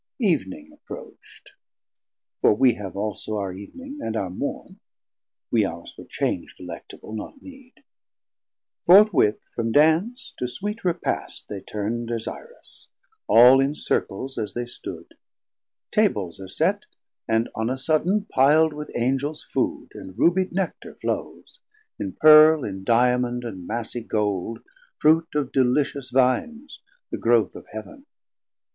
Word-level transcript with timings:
Eevning 0.19 0.69
approachd 0.71 1.49
(For 2.41 2.55
we 2.55 2.73
have 2.73 2.97
also 2.97 3.37
our 3.37 3.53
Eevning 3.53 3.97
and 4.01 4.17
our 4.17 4.31
Morn, 4.31 4.79
We 5.51 5.63
ours 5.63 5.93
for 5.93 6.05
change 6.05 6.55
delectable, 6.55 7.13
not 7.13 7.39
need) 7.43 7.83
Forthwith 8.87 9.43
from 9.53 9.71
dance 9.71 10.33
to 10.39 10.47
sweet 10.47 10.83
repast 10.83 11.49
they 11.49 11.61
turn 11.61 12.07
630 12.07 12.15
Desirous, 12.17 12.87
all 13.27 13.59
in 13.59 13.75
Circles 13.75 14.39
as 14.39 14.55
they 14.55 14.65
stood, 14.65 15.13
Tables 15.91 16.39
are 16.39 16.47
set, 16.47 16.87
and 17.27 17.47
on 17.53 17.69
a 17.69 17.77
sudden 17.77 18.25
pil'd 18.25 18.73
With 18.73 18.89
Angels 18.95 19.43
Food, 19.43 19.89
and 19.93 20.17
rubied 20.17 20.51
Nectar 20.51 20.95
flows: 20.95 21.59
In 21.99 22.13
Pearl, 22.13 22.63
in 22.63 22.83
Diamond, 22.83 23.43
and 23.43 23.67
massie 23.67 24.01
Gold, 24.01 24.63
Fruit 24.97 25.27
of 25.35 25.51
delicious 25.51 26.09
Vines, 26.09 26.79
the 27.11 27.19
growth 27.19 27.55
of 27.55 27.67
Heav'n. 27.71 28.07